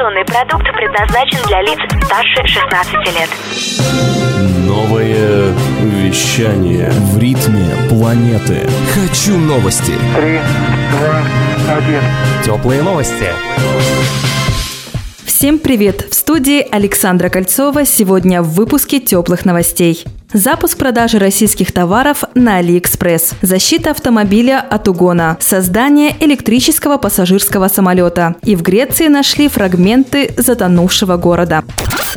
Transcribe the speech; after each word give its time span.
Информационный 0.00 0.24
продукт 0.24 0.64
предназначен 0.74 1.38
для 1.46 1.60
лиц 1.60 1.78
старше 2.06 2.46
16 2.46 2.94
лет. 3.14 3.28
Новое 4.66 5.52
вещание 5.82 6.88
в 6.90 7.18
ритме 7.18 7.68
планеты. 7.90 8.66
Хочу 8.94 9.36
новости. 9.36 9.92
Три, 10.16 10.40
два, 10.92 11.22
один. 11.76 12.00
Теплые 12.42 12.82
новости. 12.82 13.26
Всем 15.26 15.58
привет! 15.58 16.06
В 16.10 16.14
студии 16.14 16.66
Александра 16.70 17.28
Кольцова 17.28 17.84
сегодня 17.84 18.40
в 18.40 18.54
выпуске 18.54 19.00
теплых 19.00 19.44
новостей. 19.44 20.04
Запуск 20.32 20.78
продажи 20.78 21.18
российских 21.18 21.72
товаров 21.72 22.22
на 22.36 22.58
Алиэкспресс. 22.58 23.32
Защита 23.42 23.90
автомобиля 23.90 24.60
от 24.60 24.86
угона. 24.86 25.36
Создание 25.40 26.14
электрического 26.20 26.98
пассажирского 26.98 27.66
самолета. 27.66 28.36
И 28.44 28.54
в 28.54 28.62
Греции 28.62 29.08
нашли 29.08 29.48
фрагменты 29.48 30.32
затонувшего 30.36 31.16
города. 31.16 31.64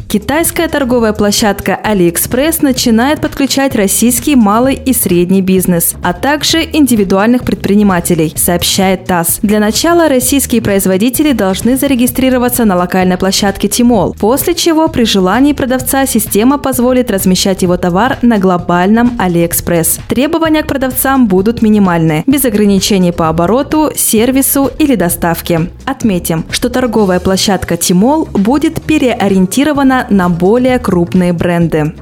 Китайская 0.07 0.67
торговая 0.67 1.11
площадка 1.11 1.79
AliExpress 1.83 2.57
начинает 2.61 3.19
подключать 3.19 3.75
российский 3.75 4.35
малый 4.35 4.75
и 4.75 4.93
средний 4.93 5.41
бизнес, 5.41 5.95
а 6.03 6.13
также 6.13 6.63
индивидуальных 6.63 7.43
предпринимателей, 7.43 8.31
сообщает 8.35 9.05
ТАСС. 9.05 9.39
Для 9.41 9.59
начала 9.59 10.07
российские 10.07 10.61
производители 10.61 11.31
должны 11.31 11.77
зарегистрироваться 11.77 12.63
на 12.65 12.75
локальной 12.75 13.17
площадке 13.17 13.67
Тимол, 13.67 14.13
после 14.13 14.53
чего 14.53 14.87
при 14.87 15.03
желании 15.03 15.53
продавца 15.53 16.05
система 16.05 16.59
позволит 16.59 17.09
размещать 17.09 17.63
его 17.63 17.77
товар 17.77 18.02
на 18.21 18.37
глобальном 18.37 19.17
AliExpress. 19.19 19.99
Требования 20.07 20.63
к 20.63 20.67
продавцам 20.67 21.27
будут 21.27 21.61
минимальны, 21.61 22.23
без 22.27 22.45
ограничений 22.45 23.11
по 23.11 23.29
обороту, 23.29 23.91
сервису 23.95 24.69
или 24.79 24.95
доставке. 24.95 25.69
Отметим, 25.85 26.45
что 26.51 26.69
торговая 26.69 27.19
площадка 27.19 27.77
Тимол 27.77 28.25
будет 28.25 28.81
переориентирована 28.81 30.07
на 30.09 30.29
более 30.29 30.79
крупные 30.79 31.33
бренды. 31.33 31.93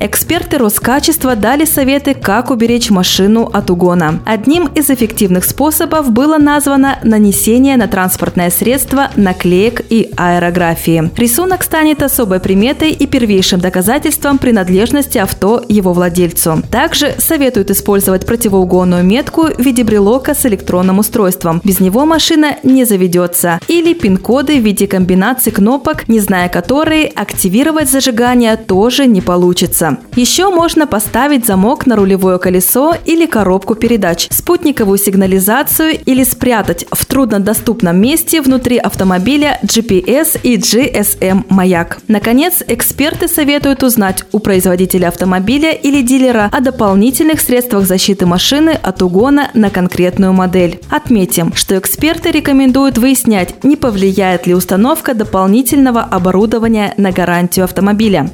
Эксперты 0.00 0.58
Роскачества 0.58 1.34
дали 1.34 1.64
советы, 1.64 2.14
как 2.14 2.50
уберечь 2.50 2.88
машину 2.90 3.50
от 3.52 3.68
угона. 3.68 4.20
Одним 4.24 4.68
из 4.68 4.90
эффективных 4.90 5.44
способов 5.44 6.12
было 6.12 6.38
названо 6.38 7.00
нанесение 7.02 7.76
на 7.76 7.88
транспортное 7.88 8.50
средство 8.50 9.10
наклеек 9.16 9.82
и 9.90 10.10
аэрографии. 10.16 11.10
Рисунок 11.16 11.64
станет 11.64 12.04
особой 12.04 12.38
приметой 12.38 12.92
и 12.92 13.06
первейшим 13.08 13.58
доказательством 13.58 14.38
принадлежности 14.38 15.18
авто 15.18 15.64
его 15.68 15.92
владельцу. 15.92 16.62
Также 16.70 17.14
советуют 17.18 17.72
использовать 17.72 18.24
противоугонную 18.24 19.02
метку 19.02 19.46
в 19.46 19.58
виде 19.58 19.82
брелока 19.82 20.34
с 20.34 20.46
электронным 20.46 21.00
устройством. 21.00 21.60
Без 21.64 21.80
него 21.80 22.06
машина 22.06 22.56
не 22.62 22.84
заведется. 22.84 23.58
Или 23.66 23.94
пин-коды 23.94 24.60
в 24.60 24.64
виде 24.64 24.86
комбинаций 24.86 25.50
кнопок, 25.50 26.06
не 26.08 26.20
зная 26.20 26.48
которые, 26.48 27.06
активировать 27.08 27.90
зажигание 27.90 28.56
тоже 28.56 29.06
не 29.06 29.20
получится. 29.20 29.87
Еще 30.16 30.50
можно 30.50 30.86
поставить 30.86 31.46
замок 31.46 31.86
на 31.86 31.96
рулевое 31.96 32.38
колесо 32.38 32.94
или 33.04 33.26
коробку 33.26 33.74
передач, 33.74 34.28
спутниковую 34.30 34.98
сигнализацию 34.98 35.98
или 36.04 36.24
спрятать 36.24 36.86
в 36.90 37.06
труднодоступном 37.06 38.00
месте 38.00 38.42
внутри 38.42 38.78
автомобиля 38.78 39.58
GPS 39.62 40.38
и 40.42 40.56
GSM 40.56 41.44
маяк. 41.48 41.98
Наконец, 42.08 42.62
эксперты 42.66 43.28
советуют 43.28 43.82
узнать 43.82 44.24
у 44.32 44.38
производителя 44.38 45.08
автомобиля 45.08 45.72
или 45.72 46.02
дилера 46.02 46.50
о 46.52 46.60
дополнительных 46.60 47.40
средствах 47.40 47.86
защиты 47.86 48.26
машины 48.26 48.70
от 48.70 49.02
угона 49.02 49.50
на 49.54 49.70
конкретную 49.70 50.32
модель. 50.32 50.80
Отметим, 50.90 51.52
что 51.54 51.78
эксперты 51.78 52.30
рекомендуют 52.30 52.98
выяснять, 52.98 53.64
не 53.64 53.76
повлияет 53.76 54.46
ли 54.46 54.54
установка 54.54 55.14
дополнительного 55.14 56.02
оборудования 56.02 56.94
на 56.96 57.12
гарантию 57.12 57.64
автомобиля. 57.64 58.30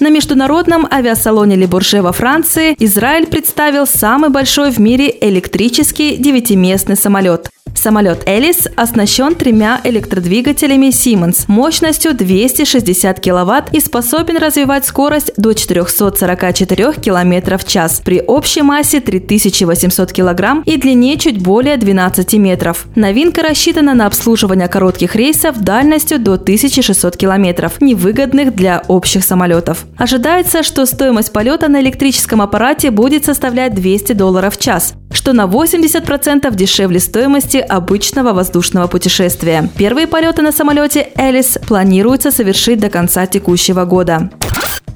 На 0.00 0.10
международном 0.10 0.86
авиасалоне 0.88 1.56
Лебурже 1.56 2.02
во 2.02 2.12
Франции 2.12 2.76
Израиль 2.78 3.26
представил 3.26 3.84
самый 3.84 4.30
большой 4.30 4.70
в 4.70 4.78
мире 4.78 5.12
электрический 5.20 6.16
девятиместный 6.16 6.94
самолет. 6.94 7.50
Самолет 7.78 8.24
«Элис» 8.26 8.66
оснащен 8.74 9.36
тремя 9.36 9.80
электродвигателями 9.84 10.86
Siemens 10.86 11.44
мощностью 11.46 12.12
260 12.12 13.20
кВт 13.20 13.72
и 13.72 13.78
способен 13.78 14.36
развивать 14.36 14.84
скорость 14.84 15.30
до 15.36 15.54
444 15.54 16.94
км 16.94 17.56
в 17.56 17.64
час 17.64 18.02
при 18.04 18.20
общей 18.20 18.62
массе 18.62 19.00
3800 19.00 20.12
кг 20.12 20.62
и 20.64 20.76
длине 20.76 21.18
чуть 21.18 21.40
более 21.40 21.76
12 21.76 22.34
метров. 22.34 22.86
Новинка 22.96 23.42
рассчитана 23.42 23.94
на 23.94 24.06
обслуживание 24.06 24.66
коротких 24.66 25.14
рейсов 25.14 25.60
дальностью 25.60 26.18
до 26.18 26.32
1600 26.32 27.16
км, 27.16 27.70
невыгодных 27.80 28.56
для 28.56 28.82
общих 28.88 29.22
самолетов. 29.22 29.86
Ожидается, 29.96 30.64
что 30.64 30.84
стоимость 30.84 31.32
полета 31.32 31.68
на 31.68 31.80
электрическом 31.80 32.42
аппарате 32.42 32.90
будет 32.90 33.24
составлять 33.24 33.74
200 33.74 34.14
долларов 34.14 34.56
в 34.56 34.60
час 34.60 34.94
что 35.12 35.32
на 35.32 35.46
80% 35.46 36.54
дешевле 36.54 37.00
стоимости 37.00 37.58
обычного 37.58 38.32
воздушного 38.32 38.86
путешествия. 38.86 39.68
Первые 39.76 40.06
полеты 40.06 40.42
на 40.42 40.52
самолете 40.52 41.08
«Элис» 41.16 41.58
планируется 41.66 42.30
совершить 42.30 42.80
до 42.80 42.90
конца 42.90 43.26
текущего 43.26 43.84
года. 43.84 44.30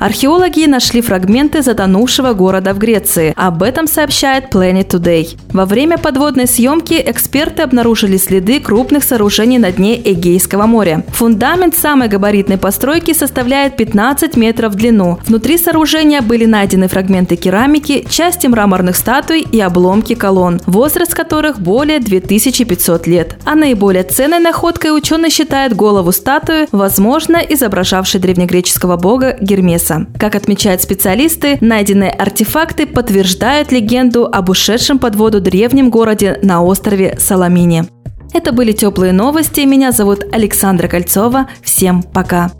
Археологи 0.02 0.66
нашли 0.66 1.00
фрагменты 1.00 1.62
затонувшего 1.62 2.32
города 2.32 2.74
в 2.74 2.78
Греции. 2.78 3.32
Об 3.36 3.62
этом 3.62 3.86
сообщает 3.86 4.52
Planet 4.52 4.88
Today. 4.88 5.38
Во 5.52 5.64
время 5.64 5.96
подводной 5.96 6.48
съемки 6.48 7.00
эксперты 7.06 7.62
обнаружили 7.62 8.16
следы 8.16 8.58
крупных 8.58 9.04
сооружений 9.04 9.58
на 9.58 9.70
дне 9.70 9.96
Эгейского 10.02 10.66
моря. 10.66 11.04
Фундамент 11.10 11.76
самой 11.76 12.08
габаритной 12.08 12.58
постройки 12.58 13.12
составляет 13.14 13.76
15 13.76 14.36
метров 14.36 14.72
в 14.72 14.74
длину. 14.74 15.20
Внутри 15.24 15.56
сооружения 15.56 16.20
были 16.20 16.46
найдены 16.46 16.88
фрагменты 16.88 17.36
керамики, 17.36 18.04
части 18.10 18.48
мраморных 18.48 18.96
статуй 18.96 19.42
и 19.42 19.60
обломки 19.60 20.16
колонн, 20.16 20.60
возраст 20.66 21.14
которых 21.14 21.60
более 21.60 22.00
2500 22.00 23.06
лет. 23.06 23.36
А 23.44 23.54
наиболее 23.54 24.02
ценной 24.02 24.40
находкой 24.40 24.96
ученый 24.96 25.30
считает 25.30 25.76
голову 25.76 26.10
статуи, 26.10 26.66
возможно, 26.72 27.36
изображавшей 27.36 28.20
древнегреческого 28.20 28.96
бога 28.96 29.36
Гермеса. 29.40 29.91
Марса. 29.92 30.06
Как 30.18 30.34
отмечают 30.34 30.82
специалисты, 30.82 31.58
найденные 31.60 32.10
артефакты 32.10 32.86
подтверждают 32.86 33.72
легенду 33.72 34.28
об 34.30 34.48
ушедшем 34.48 34.98
под 34.98 35.16
воду 35.16 35.40
древнем 35.40 35.90
городе 35.90 36.38
на 36.42 36.62
острове 36.62 37.16
Саламине. 37.18 37.86
Это 38.32 38.52
были 38.52 38.72
теплые 38.72 39.12
новости. 39.12 39.60
Меня 39.60 39.92
зовут 39.92 40.24
Александра 40.32 40.88
Кольцова. 40.88 41.48
Всем 41.62 42.02
пока. 42.02 42.50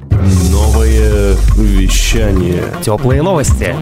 Новое 0.51 1.35
вещание. 1.57 2.63
Теплые 2.83 3.23
новости. 3.23 3.75